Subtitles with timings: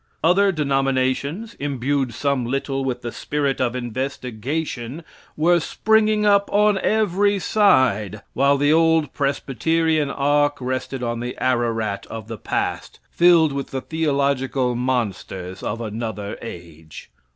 [0.23, 5.03] Other denominations, imbued some little with the spirit of investigation,
[5.37, 12.07] were springing up on every side, while the old Presbyterian ark rested on the Ararat
[12.07, 17.11] of the past, filled with the theological monsters of another age.